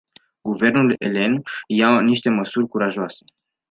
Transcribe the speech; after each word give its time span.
Guvernul 0.43 0.95
elen 0.99 1.39
ia 1.67 2.01
niște 2.01 2.29
măsuri 2.29 2.67
curajoase. 2.67 3.23